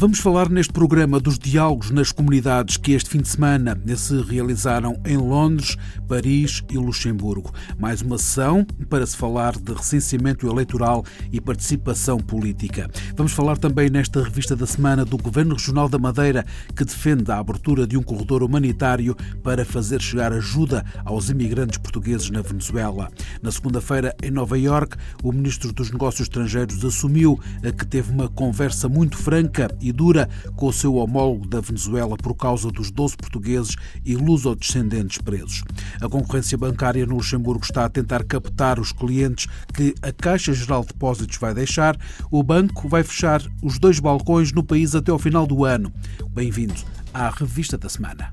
[0.00, 4.98] Vamos falar neste programa dos diálogos nas comunidades que este fim de semana se realizaram
[5.04, 5.76] em Londres,
[6.08, 7.52] Paris e Luxemburgo.
[7.78, 12.88] Mais uma sessão para se falar de recenseamento eleitoral e participação política.
[13.14, 17.36] Vamos falar também nesta revista da semana do Governo Regional da Madeira, que defende a
[17.36, 23.10] abertura de um corredor humanitário para fazer chegar ajuda aos imigrantes portugueses na Venezuela.
[23.42, 27.38] Na segunda-feira, em Nova Iorque, o Ministro dos Negócios Estrangeiros assumiu
[27.76, 32.34] que teve uma conversa muito franca e dura com o seu homólogo da Venezuela por
[32.34, 35.62] causa dos 12 portugueses e luso-descendentes presos.
[36.00, 40.82] A concorrência bancária no Luxemburgo está a tentar captar os clientes que a Caixa Geral
[40.82, 41.96] de Depósitos vai deixar.
[42.30, 45.92] O banco vai fechar os dois balcões no país até ao final do ano.
[46.30, 46.74] Bem-vindo
[47.12, 48.32] à Revista da Semana.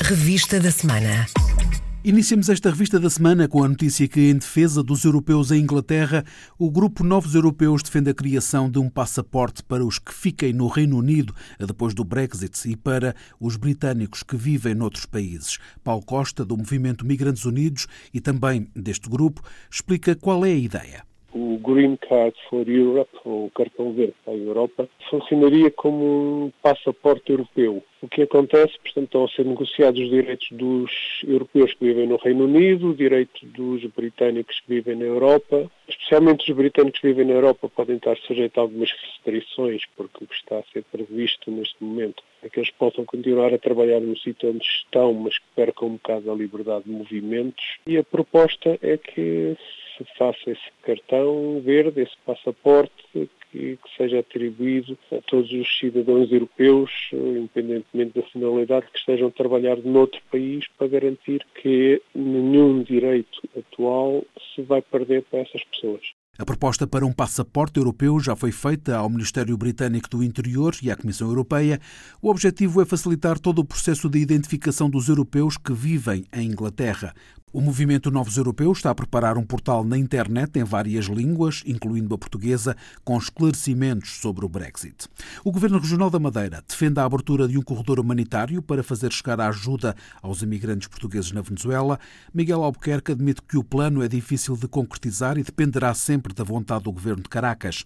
[0.00, 1.26] Revista da Semana.
[2.04, 6.24] Iniciamos esta revista da semana com a notícia que, em defesa dos europeus em Inglaterra,
[6.58, 10.66] o grupo Novos Europeus defende a criação de um passaporte para os que fiquem no
[10.66, 15.58] Reino Unido depois do Brexit e para os britânicos que vivem noutros países.
[15.84, 21.11] Paulo Costa, do Movimento Migrantes Unidos e também deste grupo, explica qual é a ideia
[21.34, 27.30] o Green Card for Europe, ou cartão verde para a Europa, funcionaria como um passaporte
[27.30, 27.82] europeu.
[28.02, 30.90] O que acontece, portanto, estão a ser negociados os direitos dos
[31.26, 35.70] europeus que vivem no Reino Unido, o direito dos britânicos que vivem na Europa.
[35.88, 40.26] Especialmente os britânicos que vivem na Europa podem estar sujeitos a algumas restrições, porque o
[40.26, 44.16] que está a ser previsto neste momento é que eles possam continuar a trabalhar no
[44.18, 47.64] sítio onde estão, mas que percam um bocado a liberdade de movimentos.
[47.86, 49.56] E a proposta é que
[50.04, 52.92] se faça esse cartão verde, esse passaporte,
[53.52, 59.76] que, seja atribuído a todos os cidadãos europeus, independentemente da finalidade, que estejam a trabalhar
[59.76, 64.24] noutro país para garantir que nenhum direito atual
[64.54, 66.00] se vai perder para essas pessoas.
[66.38, 70.90] A proposta para um passaporte europeu já foi feita ao Ministério Britânico do Interior e
[70.90, 71.78] à Comissão Europeia.
[72.22, 77.12] O objetivo é facilitar todo o processo de identificação dos europeus que vivem em Inglaterra.
[77.54, 82.14] O movimento Novos Europeus está a preparar um portal na internet em várias línguas, incluindo
[82.14, 82.74] a portuguesa,
[83.04, 85.06] com esclarecimentos sobre o Brexit.
[85.44, 89.38] O Governo Regional da Madeira defende a abertura de um corredor humanitário para fazer chegar
[89.38, 92.00] a ajuda aos imigrantes portugueses na Venezuela.
[92.32, 96.84] Miguel Albuquerque admite que o plano é difícil de concretizar e dependerá sempre da vontade
[96.84, 97.84] do Governo de Caracas.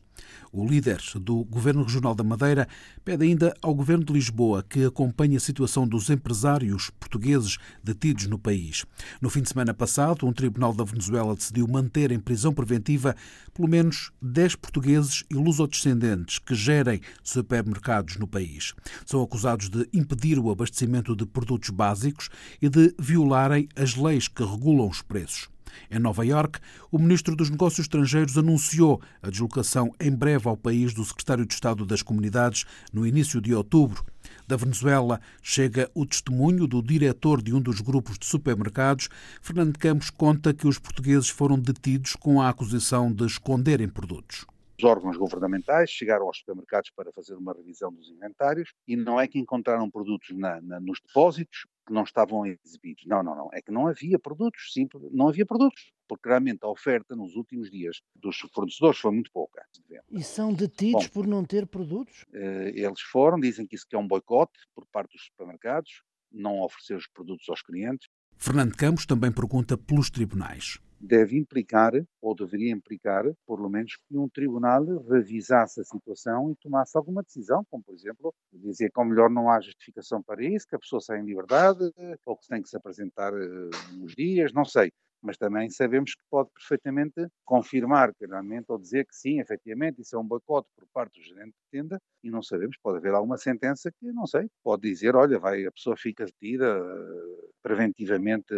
[0.52, 2.68] O líder do Governo Regional da Madeira
[3.04, 8.38] pede ainda ao Governo de Lisboa que acompanhe a situação dos empresários portugueses detidos no
[8.38, 8.84] país.
[9.20, 13.14] No fim de semana passado, um tribunal da Venezuela decidiu manter em prisão preventiva
[13.52, 18.74] pelo menos 10 portugueses e lusodescendentes que gerem supermercados no país.
[19.04, 22.28] São acusados de impedir o abastecimento de produtos básicos
[22.60, 25.48] e de violarem as leis que regulam os preços.
[25.90, 26.60] Em Nova Iorque,
[26.90, 31.54] o ministro dos Negócios Estrangeiros anunciou a deslocação em breve ao país do secretário de
[31.54, 34.04] Estado das Comunidades no início de outubro.
[34.46, 39.08] Da Venezuela chega o testemunho do diretor de um dos grupos de supermercados.
[39.40, 44.46] Fernando Campos conta que os portugueses foram detidos com a acusação de esconderem produtos.
[44.78, 49.26] Os órgãos governamentais chegaram aos supermercados para fazer uma revisão dos inventários e não é
[49.26, 53.04] que encontraram produtos na, na, nos depósitos que não estavam exibidos.
[53.06, 53.50] Não, não, não.
[53.52, 55.92] É que não havia produtos, simples, não havia produtos.
[56.08, 59.64] Porque realmente a oferta nos últimos dias dos fornecedores foi muito pouca.
[60.10, 62.26] E são detidos Bom, por não ter produtos?
[62.32, 66.96] Eh, eles foram, dizem que isso é um boicote por parte dos supermercados, não oferecer
[66.96, 68.08] os produtos aos clientes.
[68.36, 74.28] Fernando Campos também pergunta pelos tribunais deve implicar, ou deveria implicar, pelo menos que um
[74.28, 79.30] tribunal revisasse a situação e tomasse alguma decisão, como por exemplo, dizer que ao melhor
[79.30, 81.92] não há justificação para isso, que a pessoa sai em liberdade,
[82.24, 83.70] ou que tem que se apresentar uh,
[84.02, 84.92] uns dias, não sei
[85.22, 90.18] mas também sabemos que pode perfeitamente confirmar claramente ou dizer que sim, efetivamente, isso é
[90.18, 93.90] um boicote por parte do gerente de tenda e não sabemos, pode haver alguma sentença
[93.90, 98.54] que, não sei, pode dizer, olha, vai, a pessoa fica detida uh, preventivamente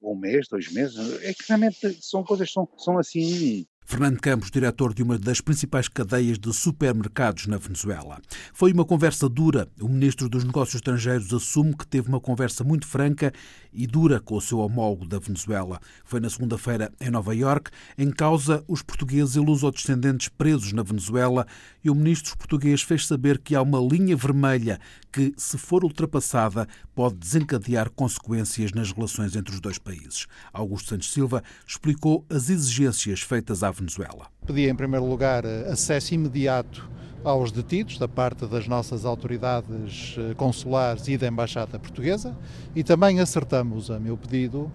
[0.00, 4.52] um mês, dois meses, é que realmente são coisas que são, são assim Fernando Campos,
[4.52, 8.20] diretor de uma das principais cadeias de supermercados na Venezuela.
[8.54, 9.68] Foi uma conversa dura.
[9.80, 13.32] O ministro dos Negócios Estrangeiros assume que teve uma conversa muito franca
[13.72, 15.80] e dura com o seu homólogo da Venezuela.
[16.04, 21.44] Foi na segunda-feira em Nova York, em causa os portugueses e luso-descendentes presos na Venezuela,
[21.82, 24.78] e o ministro português fez saber que há uma linha vermelha
[25.12, 30.28] que, se for ultrapassada, pode desencadear consequências nas relações entre os dois países.
[30.52, 34.26] Augusto Santos Silva explicou as exigências feitas à Venezuela.
[34.46, 36.88] Pedia, em primeiro lugar, acesso imediato
[37.24, 42.36] aos detidos da parte das nossas autoridades eh, consulares e da Embaixada Portuguesa
[42.74, 44.70] e também acertamos, a meu pedido,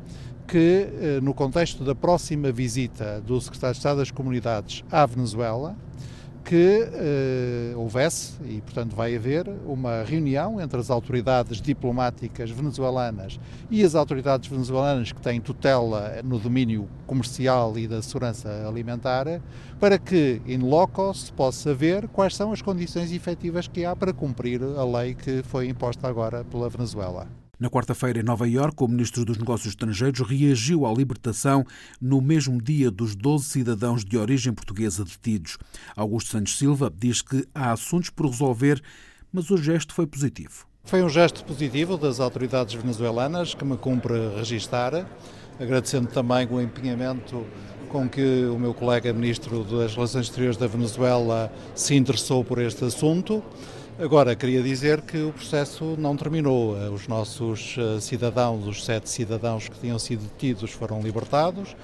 [0.47, 5.75] que eh, no contexto da próxima visita do Secretário de Estado das Comunidades à Venezuela,
[6.45, 13.39] que eh, houvesse, e portanto vai haver, uma reunião entre as autoridades diplomáticas venezuelanas
[13.71, 19.41] e as autoridades venezuelanas que têm tutela no domínio comercial e da segurança alimentar,
[19.79, 24.13] para que, in loco, se possa ver quais são as condições efetivas que há para
[24.13, 27.27] cumprir a lei que foi imposta agora pela Venezuela.
[27.57, 31.65] Na quarta-feira, em Nova Iorque, o ministro dos Negócios Estrangeiros reagiu à libertação
[32.01, 35.57] no mesmo dia dos 12 cidadãos de origem portuguesa detidos.
[35.95, 38.81] Augusto Santos Silva diz que há assuntos por resolver,
[39.31, 40.67] mas o gesto foi positivo.
[40.83, 45.07] Foi um gesto positivo das autoridades venezuelanas que me cumpre registar,
[45.57, 47.45] agradecendo também o empenhamento
[47.87, 52.83] com que o meu colega ministro das Relações Exteriores da Venezuela se interessou por este
[52.83, 53.41] assunto.
[53.97, 56.75] Agora, queria dizer que o processo não terminou.
[56.93, 61.77] Os nossos eh, cidadãos, os sete cidadãos que tinham sido detidos, foram libertados.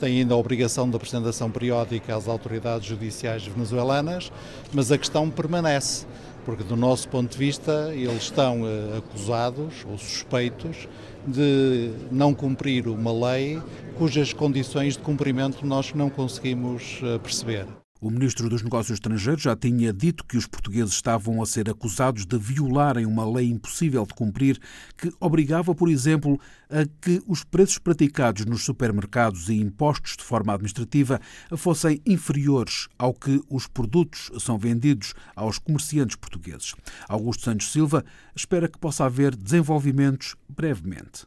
[0.00, 4.32] Têm ainda a obrigação de apresentação periódica às autoridades judiciais venezuelanas,
[4.72, 6.06] mas a questão permanece,
[6.46, 10.88] porque, do nosso ponto de vista, eles estão eh, acusados ou suspeitos
[11.26, 13.60] de não cumprir uma lei
[13.98, 17.66] cujas condições de cumprimento nós não conseguimos eh, perceber.
[18.00, 22.24] O ministro dos Negócios Estrangeiros já tinha dito que os portugueses estavam a ser acusados
[22.24, 24.60] de violarem uma lei impossível de cumprir,
[24.96, 26.38] que obrigava, por exemplo,
[26.70, 31.20] a que os preços praticados nos supermercados e impostos de forma administrativa
[31.56, 36.76] fossem inferiores ao que os produtos são vendidos aos comerciantes portugueses.
[37.08, 41.26] Augusto Santos Silva espera que possa haver desenvolvimentos brevemente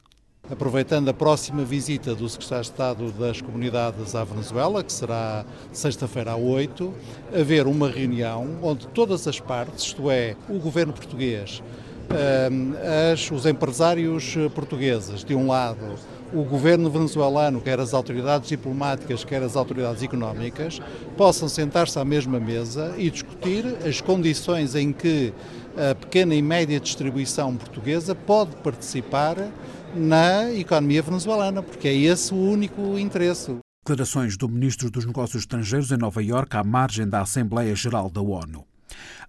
[0.51, 6.31] aproveitando a próxima visita do Secretário de Estado das Comunidades à Venezuela, que será sexta-feira
[6.31, 6.94] à 8,
[7.33, 11.63] haver uma reunião onde todas as partes, isto é, o governo português,
[12.09, 12.74] ehm,
[13.13, 15.95] as, os empresários portugueses, de um lado,
[16.33, 20.81] o governo venezuelano, quer as autoridades diplomáticas, quer as autoridades económicas,
[21.15, 25.33] possam sentar-se à mesma mesa e discutir as condições em que
[25.77, 29.38] a pequena e média distribuição portuguesa pode participar
[29.95, 33.57] na economia venezuelana, porque é esse o único interesse.
[33.85, 38.21] Declarações do Ministro dos Negócios Estrangeiros em Nova Iorque à margem da Assembleia Geral da
[38.21, 38.65] ONU.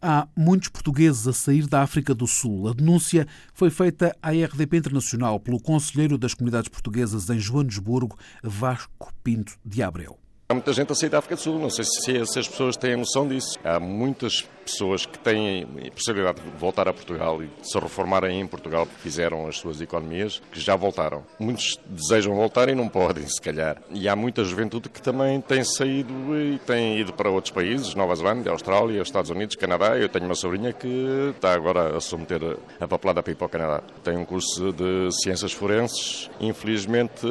[0.01, 2.69] Há muitos portugueses a sair da África do Sul.
[2.69, 9.13] A denúncia foi feita à RDP Internacional pelo Conselheiro das Comunidades Portuguesas em Joanesburgo, Vasco
[9.23, 10.19] Pinto de Abreu.
[10.49, 12.77] Há muita gente a sair da África do Sul, não sei se, se as pessoas
[12.77, 13.59] têm noção disso.
[13.65, 18.47] Há muitas pessoas que têm possibilidade de voltar a Portugal e de se reformarem em
[18.47, 21.25] Portugal porque fizeram as suas economias, que já voltaram.
[21.39, 23.77] Muitos desejam voltar e não podem, se calhar.
[23.91, 28.15] E há muita juventude que também tem saído e tem ido para outros países, Nova
[28.15, 29.97] Zelândia, Austrália, Estados Unidos, Canadá.
[29.97, 33.49] Eu tenho uma sobrinha que está agora a submeter a papelada para ir para o
[33.49, 33.83] Canadá.
[34.03, 36.31] Tem um curso de ciências forenses.
[36.41, 37.27] Infelizmente,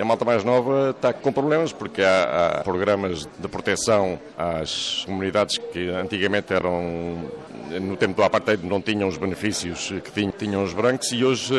[0.00, 5.58] a malta mais nova está com problemas porque há, há programas de proteção às comunidades
[5.58, 6.75] que antigamente eram
[7.80, 11.54] no tempo do apartheid não tinham os benefícios que tinham, tinham os brancos e hoje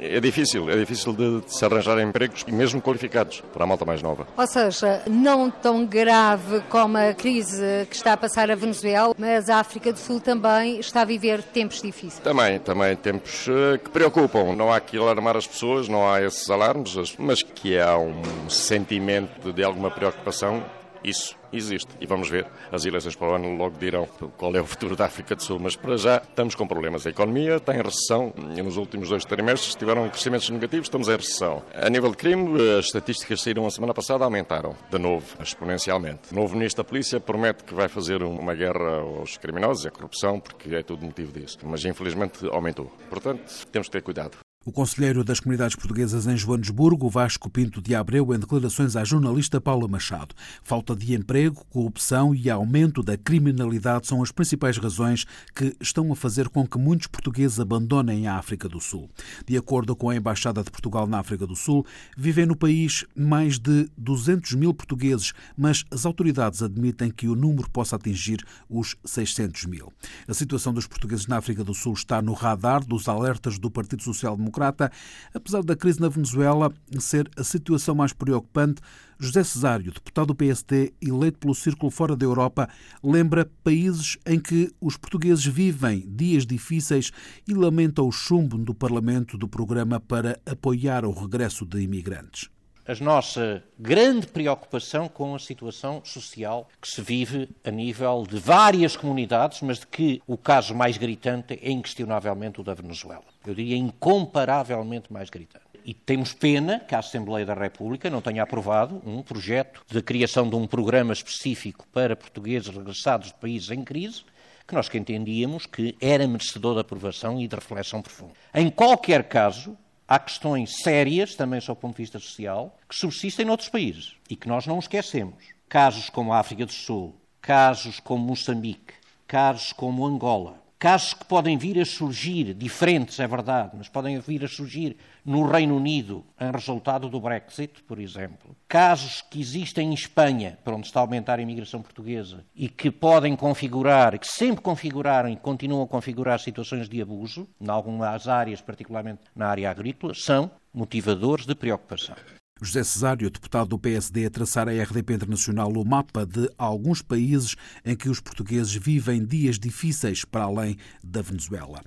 [0.00, 3.84] eh, é difícil, é difícil de, de se arranjar empregos, mesmo qualificados, para a malta
[3.84, 4.26] mais nova.
[4.36, 9.48] Ou seja, não tão grave como a crise que está a passar a Venezuela, mas
[9.48, 12.22] a África do Sul também está a viver tempos difíceis.
[12.22, 14.54] Também, também tempos eh, que preocupam.
[14.54, 19.52] Não há que alarmar as pessoas, não há esses alarmes, mas que há um sentimento
[19.52, 20.62] de alguma preocupação
[21.04, 21.90] isso existe.
[22.00, 24.06] E vamos ver, as eleições para o ano logo dirão
[24.36, 25.58] qual é o futuro da África do Sul.
[25.60, 27.06] Mas para já estamos com problemas.
[27.06, 28.32] A economia está em recessão.
[28.56, 31.62] E nos últimos dois trimestres tiveram crescimentos negativos, estamos em recessão.
[31.74, 36.32] A nível de crime, as estatísticas saíram a semana passada aumentaram, de novo, exponencialmente.
[36.32, 39.90] O novo Ministro da Polícia promete que vai fazer uma guerra aos criminosos e à
[39.90, 41.58] corrupção, porque é tudo motivo disso.
[41.62, 42.90] Mas infelizmente aumentou.
[43.08, 44.41] Portanto, temos que ter cuidado.
[44.64, 49.60] O conselheiro das comunidades portuguesas em Joanesburgo, Vasco Pinto de Abreu, em declarações à jornalista
[49.60, 50.36] Paula Machado.
[50.62, 56.14] Falta de emprego, corrupção e aumento da criminalidade são as principais razões que estão a
[56.14, 59.10] fazer com que muitos portugueses abandonem a África do Sul.
[59.44, 61.84] De acordo com a Embaixada de Portugal na África do Sul,
[62.16, 67.68] vivem no país mais de 200 mil portugueses, mas as autoridades admitem que o número
[67.68, 68.38] possa atingir
[68.70, 69.92] os 600 mil.
[70.28, 74.04] A situação dos portugueses na África do Sul está no radar dos alertas do Partido
[74.04, 74.92] Social Democrático democrata.
[75.34, 78.82] Apesar da crise na Venezuela ser a situação mais preocupante,
[79.18, 82.68] José Cesário, deputado do PSD, eleito pelo Círculo Fora da Europa,
[83.02, 87.10] lembra países em que os portugueses vivem dias difíceis
[87.46, 92.50] e lamenta o chumbo do Parlamento do programa para apoiar o regresso de imigrantes.
[92.84, 98.96] a nossa grande preocupação com a situação social que se vive a nível de várias
[98.96, 103.31] comunidades, mas de que o caso mais gritante é inquestionavelmente o da Venezuela.
[103.46, 105.64] Eu diria incomparavelmente mais gritante.
[105.84, 110.48] E temos pena que a Assembleia da República não tenha aprovado um projeto de criação
[110.48, 114.22] de um programa específico para portugueses regressados de países em crise,
[114.66, 118.34] que nós que entendíamos que era merecedor de aprovação e de reflexão profunda.
[118.54, 123.44] Em qualquer caso, há questões sérias, também sob o ponto de vista social, que subsistem
[123.44, 125.34] noutros países e que nós não esquecemos.
[125.68, 128.94] Casos como a África do Sul, casos como Moçambique,
[129.26, 134.44] casos como Angola, casos que podem vir a surgir, diferentes, é verdade, mas podem vir
[134.44, 138.56] a surgir no Reino Unido em resultado do Brexit, por exemplo.
[138.66, 142.90] Casos que existem em Espanha, para onde está a aumentar a imigração portuguesa, e que
[142.90, 148.60] podem configurar, que sempre configuraram e continuam a configurar situações de abuso, em algumas áreas,
[148.60, 152.16] particularmente na área agrícola, são motivadores de preocupação.
[152.62, 157.56] José Cesário, deputado do PSD, a traçar a RDP Internacional o mapa de alguns países
[157.84, 161.82] em que os portugueses vivem dias difíceis para além da Venezuela.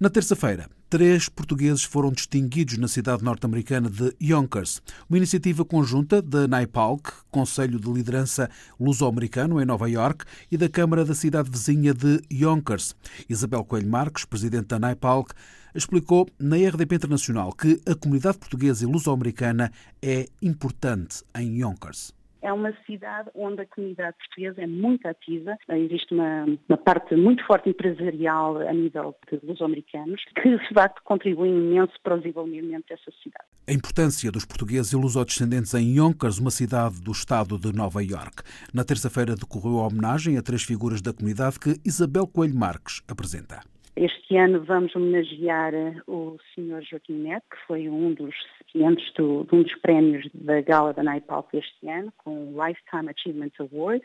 [0.00, 6.48] Na terça-feira, três portugueses foram distinguidos na cidade norte-americana de Yonkers, uma iniciativa conjunta da
[6.48, 12.20] NAIPALC, Conselho de Liderança Luso-Americano em Nova York, e da Câmara da cidade vizinha de
[12.32, 12.96] Yonkers.
[13.28, 15.32] Isabel Coelho Marques, presidente da NAIPALC,
[15.76, 19.70] explicou na RDP Internacional que a comunidade portuguesa e luso-americana
[20.02, 22.16] é importante em Yonkers
[22.46, 25.58] é uma cidade onde a comunidade portuguesa é muito ativa.
[25.68, 31.48] Existe uma, uma parte muito forte empresarial a nível de luso-americanos que, de facto, contribui
[31.48, 33.44] imenso para o desenvolvimento dessa cidade.
[33.66, 38.44] A importância dos portugueses e luso-descendentes em Yonkers, uma cidade do estado de Nova York.
[38.72, 43.60] Na terça-feira decorreu a homenagem a três figuras da comunidade que Isabel Coelho Marques apresenta.
[43.96, 46.82] Este ano vamos homenagear eh, o Sr.
[46.82, 48.34] Joaquim Neto, que foi um dos
[48.70, 53.08] clientes do, de um dos prémios da Gala da NAIPALP este ano, com o Lifetime
[53.08, 54.04] Achievement Award.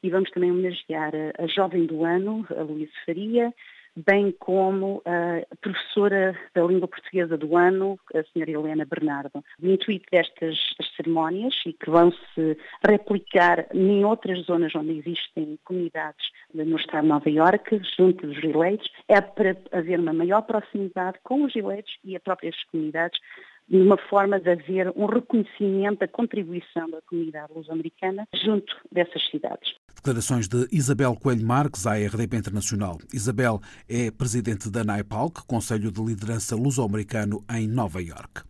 [0.00, 3.52] E vamos também homenagear a, a Jovem do Ano, a Luísa Faria,
[3.96, 9.44] bem como a professora da língua portuguesa do ano, a senhora Helena Bernardo.
[9.62, 10.56] O intuito destas
[10.96, 12.56] cerimónias e que vão se
[12.86, 18.90] replicar em outras zonas onde existem comunidades no estado de Nova Iorque, junto dos eleitos,
[19.08, 23.20] é para haver uma maior proximidade com os eleitos e as próprias comunidades
[23.68, 29.74] numa forma de haver um reconhecimento da contribuição da comunidade luso-americana junto dessas cidades.
[30.04, 32.98] Declarações de Isabel Coelho Marques à RDP Internacional.
[33.12, 38.42] Isabel é presidente da NAIPALC, Conselho de Liderança Luso-Americano em Nova York.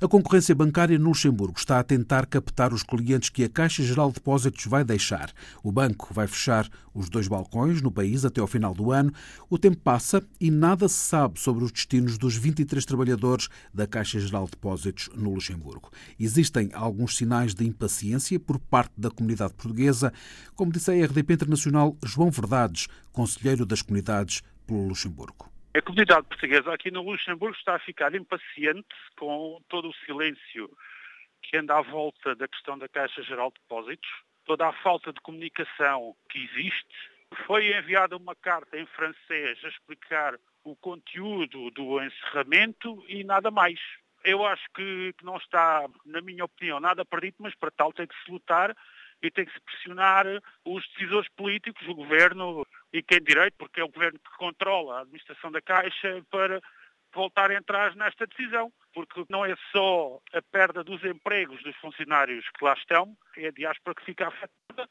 [0.00, 4.10] A concorrência bancária no Luxemburgo está a tentar captar os clientes que a Caixa Geral
[4.10, 5.32] de Depósitos vai deixar.
[5.64, 9.12] O banco vai fechar os dois balcões no país até ao final do ano.
[9.48, 14.18] O tempo passa e nada se sabe sobre os destinos dos 23 trabalhadores da Caixa
[14.18, 15.90] Geral de Depósitos no Luxemburgo.
[16.18, 20.12] Existem alguns sinais de impaciência por parte da comunidade portuguesa,
[20.54, 25.50] como disse a RDP Internacional João Verdades, conselheiro das comunidades pelo Luxemburgo.
[25.72, 30.68] A comunidade portuguesa aqui no Luxemburgo está a ficar impaciente com todo o silêncio
[31.42, 34.10] que anda à volta da questão da Caixa Geral de Depósitos,
[34.50, 36.84] toda a falta de comunicação que existe.
[37.46, 43.78] Foi enviada uma carta em francês a explicar o conteúdo do encerramento e nada mais.
[44.24, 48.24] Eu acho que, não está, na minha opinião, nada perdido, mas para tal tem que
[48.24, 48.76] se lutar
[49.22, 50.26] e tem que se pressionar
[50.64, 55.00] os decisores políticos, o governo e quem direito, porque é o governo que controla a
[55.02, 56.60] administração da Caixa, para
[57.14, 62.44] voltar a entrar nesta decisão, porque não é só a perda dos empregos dos funcionários
[62.58, 64.88] que lá estão, é a diáspora que fica afetada,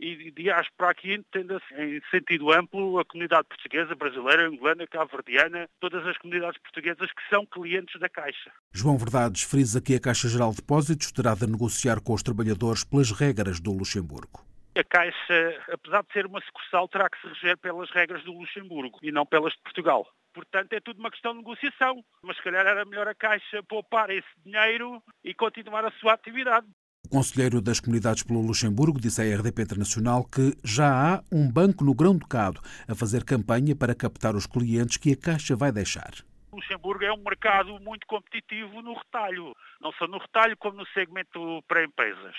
[0.00, 6.16] e diáspora aqui entenda-se em sentido amplo a comunidade portuguesa, brasileira, angolana, cabo-verdiana, todas as
[6.18, 8.52] comunidades portuguesas que são clientes da Caixa.
[8.72, 12.84] João Verdades frisa que a Caixa Geral de Depósitos terá de negociar com os trabalhadores
[12.84, 14.46] pelas regras do Luxemburgo.
[14.78, 19.00] A Caixa, apesar de ser uma sucursal, terá que se reger pelas regras do Luxemburgo
[19.02, 20.06] e não pelas de Portugal.
[20.32, 22.00] Portanto, é tudo uma questão de negociação.
[22.22, 26.68] Mas se calhar era melhor a Caixa poupar esse dinheiro e continuar a sua atividade.
[27.06, 31.82] O conselheiro das comunidades pelo Luxemburgo disse à RDP Internacional que já há um banco
[31.82, 36.12] no grão-ducado a fazer campanha para captar os clientes que a Caixa vai deixar.
[36.52, 41.62] Luxemburgo é um mercado muito competitivo no retalho, não só no retalho como no segmento
[41.66, 42.36] para empresas.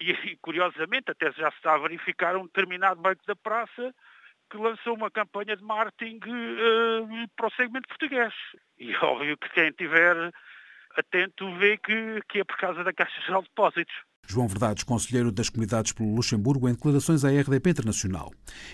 [0.00, 3.94] E, curiosamente, até já se está a verificar um determinado banco da praça
[4.50, 8.34] que lançou uma campanha de marketing uh, para o segmento português.
[8.78, 10.32] E óbvio que quem estiver
[10.96, 13.94] atento vê que, que é por causa da Caixa Geral de Depósitos.
[14.30, 18.30] João Verdades, conselheiro das comunidades pelo Luxemburgo, em declarações à RDP Internacional.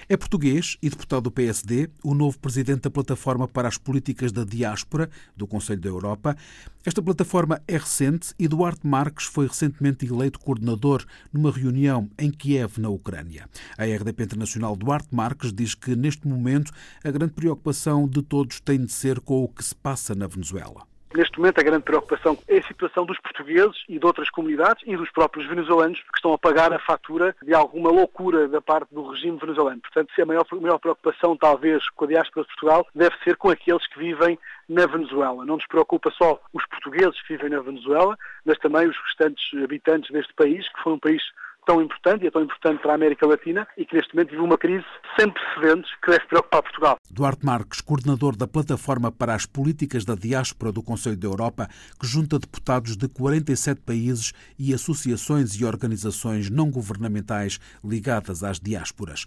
[0.07, 4.45] É português e deputado do PSD, o novo presidente da Plataforma para as Políticas da
[4.45, 6.37] Diáspora do Conselho da Europa.
[6.85, 12.79] Esta plataforma é recente e Duarte Marques foi recentemente eleito coordenador numa reunião em Kiev,
[12.79, 13.49] na Ucrânia.
[13.79, 16.71] A RDP Internacional Duarte Marques diz que, neste momento,
[17.03, 20.87] a grande preocupação de todos tem de ser com o que se passa na Venezuela.
[21.17, 24.95] Neste momento, a grande preocupação é a situação dos portugueses e de outras comunidades e
[24.95, 29.09] dos próprios venezuelanos que estão a pagar a fatura de alguma loucura da parte do
[29.09, 29.81] regime venezuelano.
[29.81, 33.35] Portanto, se a maior, a maior preocupação, talvez, com a diáspora de Portugal, deve ser
[33.37, 35.43] com aqueles que vivem na Venezuela.
[35.47, 40.11] Não nos preocupa só os portugueses que vivem na Venezuela, mas também os restantes habitantes
[40.11, 41.23] deste país, que foi um país
[41.67, 44.43] tão importante e é tão importante para a América Latina e que neste momento vive
[44.43, 44.87] uma crise
[45.19, 46.99] sem precedentes que deve preocupar Portugal.
[47.11, 51.69] Duarte Marques, coordenador da Plataforma para as Políticas da Diáspora do Conselho da Europa,
[52.01, 59.27] que junta deputados de 47 países e associações e organizações não governamentais ligadas às diásporas.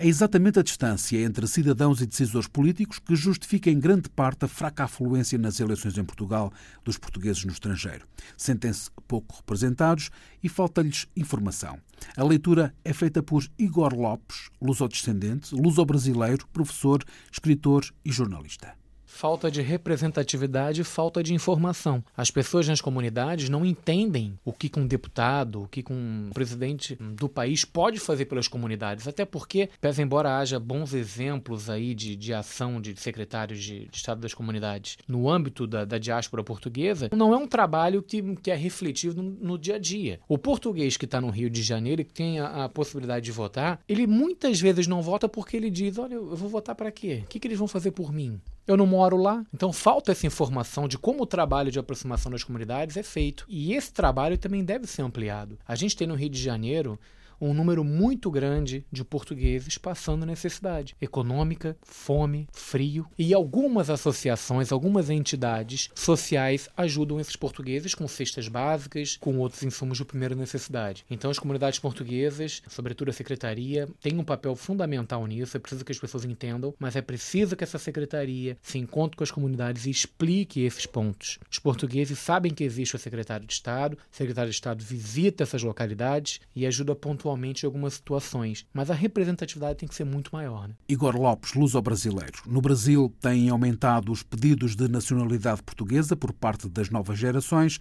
[0.00, 4.48] É exatamente a distância entre cidadãos e decisores políticos que justifica em grande parte a
[4.48, 6.52] fraca afluência nas eleições em Portugal
[6.84, 8.06] dos portugueses no estrangeiro.
[8.36, 11.80] Sentem-se pouco representados e falta-lhes informação.
[12.16, 17.02] A leitura é feita por Igor Lopes, luso-descendente, luso-brasileiro, professor,
[17.32, 18.78] escritor e jornalista
[19.18, 22.04] falta de representatividade e falta de informação.
[22.16, 27.28] As pessoas nas comunidades não entendem o que um deputado, o que um presidente do
[27.28, 32.32] país pode fazer pelas comunidades, até porque, pese embora haja bons exemplos aí de, de
[32.32, 37.34] ação de secretários de, de Estado das comunidades no âmbito da, da, diáspora portuguesa, não
[37.34, 40.20] é um trabalho que, que é refletido no, no, dia a dia.
[40.28, 43.32] O português que está no Rio de Janeiro e que tem a, a, possibilidade de
[43.32, 47.22] votar, ele muitas vezes não vota porque ele diz: olha, eu vou votar para quê?
[47.24, 48.40] O que, que eles vão fazer por mim?
[48.68, 49.46] Eu não moro lá.
[49.52, 53.46] Então falta essa informação de como o trabalho de aproximação das comunidades é feito.
[53.48, 55.58] E esse trabalho também deve ser ampliado.
[55.66, 57.00] A gente tem no Rio de Janeiro
[57.40, 63.06] um número muito grande de portugueses passando necessidade econômica, fome, frio.
[63.18, 69.98] E algumas associações, algumas entidades sociais ajudam esses portugueses com cestas básicas, com outros insumos
[69.98, 71.04] de primeira necessidade.
[71.10, 75.56] Então, as comunidades portuguesas, sobretudo a secretaria, tem um papel fundamental nisso.
[75.56, 79.24] É preciso que as pessoas entendam, mas é preciso que essa secretaria se encontre com
[79.24, 81.38] as comunidades e explique esses pontos.
[81.50, 85.62] Os portugueses sabem que existe o secretário de Estado, o secretário de Estado visita essas
[85.62, 90.04] localidades e ajuda a pontuar pontualmente em algumas situações, mas a representatividade tem que ser
[90.04, 90.68] muito maior.
[90.68, 90.74] Né?
[90.88, 92.42] Igor Lopes, luso-brasileiro.
[92.46, 97.78] No Brasil têm aumentado os pedidos de nacionalidade portuguesa por parte das novas gerações.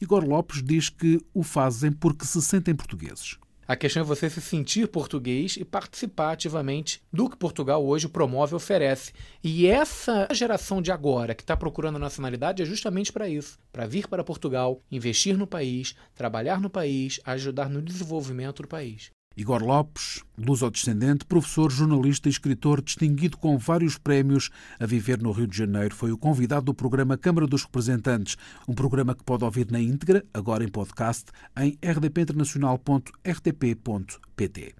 [0.00, 3.38] Igor Lopes diz que o fazem porque se sentem portugueses.
[3.66, 8.54] A questão é você se sentir português e participar ativamente do que Portugal hoje promove
[8.54, 9.12] e oferece.
[9.42, 13.88] E essa geração de agora que está procurando a nacionalidade é justamente para isso para
[13.88, 19.10] vir para Portugal, investir no país, trabalhar no país, ajudar no desenvolvimento do país.
[19.36, 25.48] Igor Lopes, luso-descendente, professor, jornalista e escritor distinguido com vários prémios a viver no Rio
[25.48, 28.36] de Janeiro, foi o convidado do programa Câmara dos Representantes,
[28.68, 31.24] um programa que pode ouvir na íntegra, agora em podcast,
[31.56, 34.74] em rdpinternacional.rtp.pt.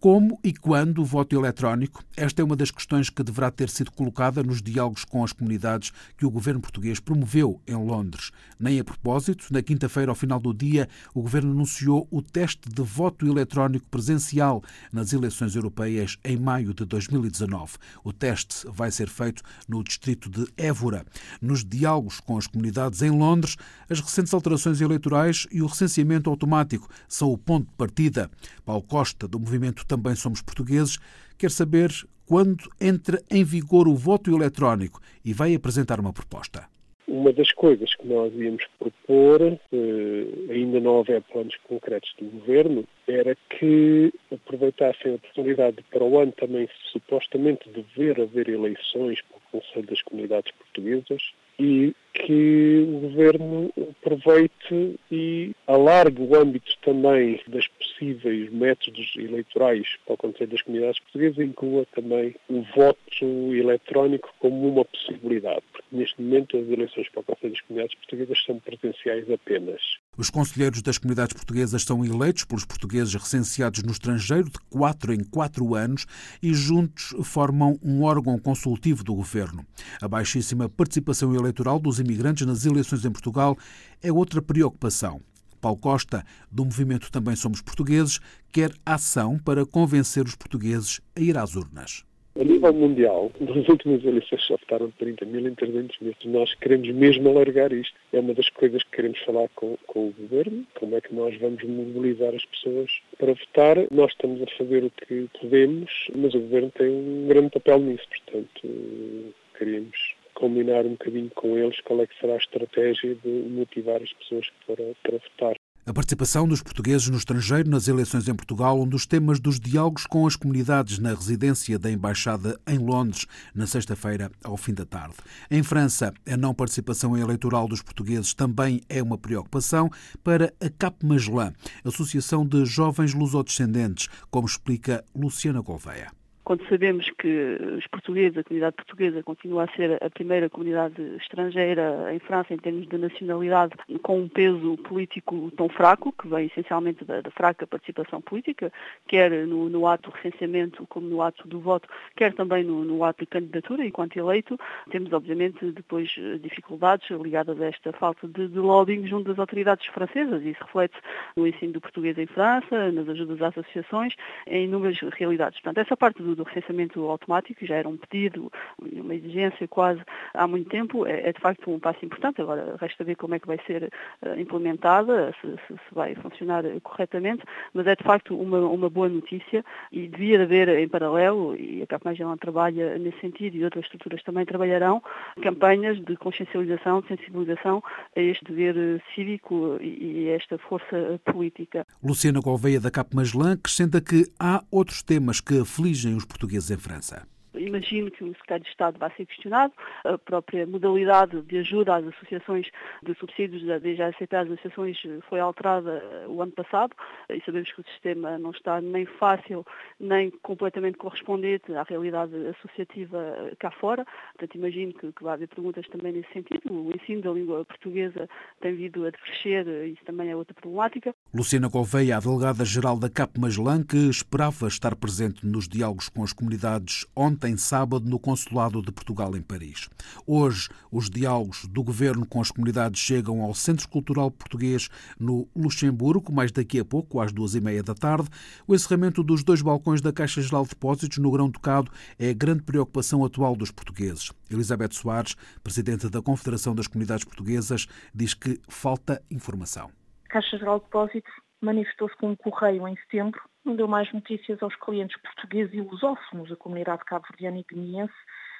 [0.00, 2.02] Como e quando o voto eletrónico?
[2.16, 5.92] Esta é uma das questões que deverá ter sido colocada nos diálogos com as comunidades
[6.16, 8.30] que o governo português promoveu em Londres.
[8.58, 12.80] Nem a propósito, na quinta-feira, ao final do dia, o governo anunciou o teste de
[12.80, 17.74] voto eletrónico presencial nas eleições europeias em maio de 2019.
[18.02, 21.04] O teste vai ser feito no distrito de Évora.
[21.42, 23.54] Nos diálogos com as comunidades em Londres,
[23.86, 28.30] as recentes alterações eleitorais e o recenseamento automático são o ponto de partida.
[28.64, 30.98] Paulo Costa, do movimento também somos portugueses,
[31.36, 31.90] quer saber
[32.24, 36.68] quando entra em vigor o voto eletrónico e vai apresentar uma proposta.
[37.08, 42.84] Uma das coisas que nós íamos propor, eh, ainda não houver planos concretos do governo,
[43.10, 49.60] era que aproveitassem a oportunidade para o ano também supostamente dever haver eleições para o
[49.60, 51.22] Conselho das Comunidades Portuguesas
[51.58, 60.14] e que o governo aproveite e alargue o âmbito também das possíveis métodos eleitorais para
[60.14, 65.86] o Conselho das Comunidades Portuguesas e inclua também o voto eletrónico como uma possibilidade, porque
[65.92, 69.80] neste momento as eleições para o Conselho das Comunidades Portuguesas são presenciais apenas.
[70.16, 75.24] Os conselheiros das comunidades portuguesas são eleitos pelos portugueses recenseados no estrangeiro de quatro em
[75.24, 76.06] quatro anos
[76.42, 79.64] e juntos formam um órgão consultivo do governo.
[80.00, 83.56] A baixíssima participação eleitoral dos imigrantes nas eleições em Portugal
[84.02, 85.20] é outra preocupação.
[85.60, 88.18] Paulo Costa, do movimento Também Somos Portugueses,
[88.50, 92.04] quer ação para convencer os portugueses a ir às urnas.
[92.40, 96.14] A nível mundial, nas últimas eleições só votaram 30 mil 300 mil.
[96.24, 97.94] Nós queremos mesmo alargar isto.
[98.14, 101.36] É uma das coisas que queremos falar com, com o Governo, como é que nós
[101.36, 103.76] vamos mobilizar as pessoas para votar.
[103.90, 108.08] Nós estamos a fazer o que podemos, mas o Governo tem um grande papel nisso.
[108.08, 114.02] Portanto, queríamos combinar um bocadinho com eles qual é que será a estratégia de motivar
[114.02, 115.56] as pessoas para, para votar.
[115.86, 120.06] A participação dos portugueses no estrangeiro nas eleições em Portugal, um dos temas dos diálogos
[120.06, 125.14] com as comunidades na residência da Embaixada em Londres, na sexta-feira, ao fim da tarde.
[125.50, 129.90] Em França, a não participação eleitoral dos portugueses também é uma preocupação
[130.22, 136.19] para a Cap Magellan, Associação de Jovens Lusodescendentes, como explica Luciana Gouveia
[136.50, 142.12] quando sabemos que os portugueses, a comunidade portuguesa continua a ser a primeira comunidade estrangeira
[142.12, 147.04] em França em termos de nacionalidade, com um peso político tão fraco, que vem essencialmente
[147.04, 148.72] da, da fraca participação política,
[149.06, 153.04] quer no, no, ato do recenseamento como no ato do voto, quer também no, no
[153.04, 154.58] ato de candidatura enquanto eleito,
[154.90, 156.10] temos obviamente depois
[156.42, 160.42] dificuldades ligadas a esta falta de, de lobbying junto das autoridades francesas.
[160.42, 160.96] Isso reflete
[161.36, 164.16] no ensino do português em França, nas ajudas às associações,
[164.48, 165.60] em inúmeras realidades.
[165.60, 168.50] Portanto, essa parte do do recenseamento automático, já era um pedido,
[168.80, 170.00] uma exigência quase
[170.34, 172.40] há muito tempo, é, é de facto um passo importante.
[172.40, 173.90] Agora resta ver como é que vai ser
[174.22, 179.08] uh, implementada, se, se, se, vai funcionar corretamente, mas é de facto uma, uma boa
[179.08, 183.84] notícia e devia haver em paralelo, e a CAP Magellan trabalha nesse sentido e outras
[183.84, 185.02] estruturas também trabalharão,
[185.42, 187.82] campanhas de consciencialização, de sensibilização
[188.16, 191.86] a este dever eh, cívico e, a esta força política.
[192.02, 196.76] Luciana Gouveia da CAP Magellan acrescenta que há outros temas que afligem os portugueses em
[196.76, 197.26] França.
[197.54, 199.72] Imagino que o secretário de Estado vai ser questionado,
[200.04, 202.68] a própria modalidade de ajuda às associações
[203.02, 206.94] de subsídios da DGACP às associações foi alterada eh, o ano passado
[207.28, 209.66] e sabemos que o sistema não está nem fácil
[209.98, 214.06] nem completamente correspondente à realidade associativa eh, cá fora.
[214.34, 216.72] Portanto, imagino que, que vai haver perguntas também nesse sentido.
[216.72, 218.28] O ensino da língua portuguesa
[218.60, 221.12] tem vindo a decrescer eh, isso também é outra problemática.
[221.32, 226.32] Luciana Gouveia, a delegada-geral da CAP Magellan, que esperava estar presente nos diálogos com as
[226.32, 229.88] comunidades ontem sábado, no Consulado de Portugal em Paris.
[230.26, 234.88] Hoje, os diálogos do governo com as comunidades chegam ao Centro Cultural Português
[235.20, 238.28] no Luxemburgo, mais daqui a pouco, às duas e meia da tarde.
[238.66, 242.34] O encerramento dos dois balcões da Caixa Geral de Depósitos no Grão Tocado é a
[242.34, 244.32] grande preocupação atual dos portugueses.
[244.50, 249.99] Elizabeth Soares, presidente da Confederação das Comunidades Portuguesas, diz que falta informação.
[250.30, 254.62] A Caixa Geral de Depósitos manifestou-se com um correio em setembro não deu mais notícias
[254.62, 258.14] aos clientes portugueses e lusófonos da comunidade cabo-verdiana e guineense,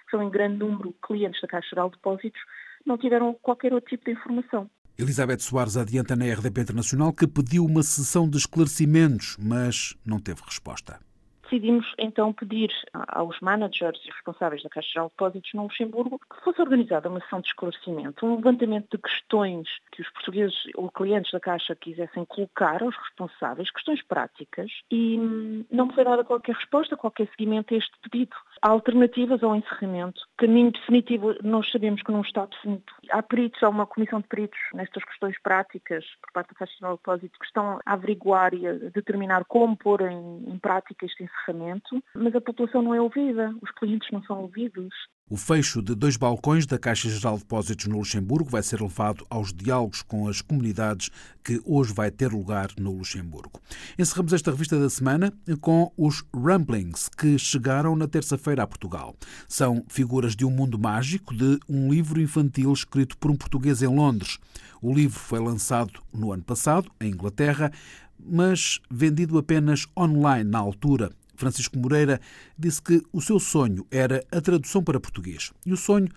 [0.04, 2.40] que são em grande número clientes da Caixa Geral de Depósitos,
[2.84, 4.68] não tiveram qualquer outro tipo de informação.
[4.98, 10.42] Elizabeth Soares adianta na RDP Internacional que pediu uma sessão de esclarecimentos, mas não teve
[10.44, 10.98] resposta
[11.50, 12.70] decidimos então pedir
[13.08, 17.20] aos managers e responsáveis da Caixa Geral de Depósitos no Luxemburgo que fosse organizada uma
[17.20, 22.24] sessão de esclarecimento, um levantamento de questões que os portugueses ou clientes da Caixa quisessem
[22.24, 27.78] colocar aos responsáveis, questões práticas, e hum, não foi dada qualquer resposta, qualquer seguimento a
[27.78, 28.36] este pedido.
[28.62, 30.20] Há alternativas ao encerramento.
[30.36, 32.84] Caminho definitivo, nós sabemos que não está definido.
[33.10, 36.94] Há peritos, há uma comissão de peritos nestas questões práticas por parte da Caixa Geral
[36.94, 41.24] de Depósitos que estão a averiguar e a determinar como pôr em, em prática este
[41.24, 41.39] encerramento
[42.14, 44.88] mas a população não é ouvida, os clientes não são ouvidos.
[45.32, 49.24] O fecho de dois balcões da Caixa Geral de Depósitos no Luxemburgo vai ser levado
[49.30, 51.08] aos diálogos com as comunidades
[51.44, 53.60] que hoje vai ter lugar no Luxemburgo.
[53.96, 59.14] Encerramos esta revista da semana com os Rumblings, que chegaram na terça-feira a Portugal.
[59.46, 63.86] São figuras de um mundo mágico de um livro infantil escrito por um português em
[63.86, 64.40] Londres.
[64.82, 67.70] O livro foi lançado no ano passado, em Inglaterra,
[68.18, 72.20] mas vendido apenas online na altura Francisco Moreira
[72.56, 76.08] disse que o seu sonho era a tradução para português e o sonho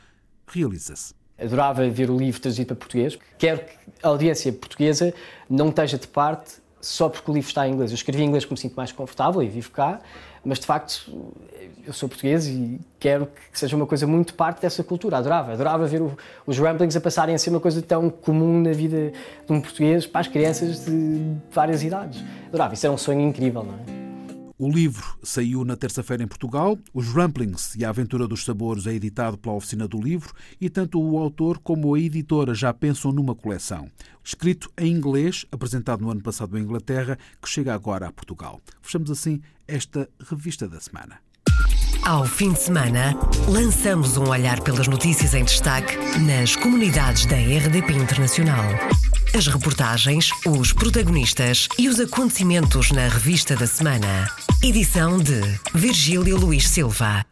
[0.46, 1.14] realiza-se.
[1.40, 3.18] Adorava ver o livro traduzido para português.
[3.38, 5.14] Quero que a audiência portuguesa
[5.50, 7.92] não esteja de parte só porque o livro está em inglês.
[7.92, 10.02] Eu escrevi em inglês porque me sinto mais confortável e vivo cá,
[10.44, 11.12] mas de facto
[11.88, 15.18] eu sou português e quero que seja uma coisa muito parte dessa cultura.
[15.18, 18.74] Adorava, adorava ver o, os ramblings a passarem a ser uma coisa tão comum na
[18.74, 19.14] vida
[19.48, 22.22] de um português para as crianças de várias idades.
[22.50, 24.03] Adorava, isso era um sonho incrível, não é?
[24.64, 26.80] O livro saiu na terça-feira em Portugal.
[26.94, 31.02] Os Rumplings e a Aventura dos Sabores é editado pela Oficina do Livro e tanto
[31.02, 33.92] o autor como a editora já pensam numa coleção.
[34.24, 38.62] Escrito em inglês, apresentado no ano passado em Inglaterra, que chega agora a Portugal.
[38.82, 41.20] Fechamos assim esta revista da semana.
[42.06, 43.18] Ao fim de semana,
[43.50, 48.64] lançamos um olhar pelas notícias em destaque nas comunidades da RDP Internacional.
[49.36, 54.30] As reportagens, os protagonistas e os acontecimentos na revista da semana.
[54.62, 55.42] Edição de
[55.74, 57.26] Virgílio Luís Silva.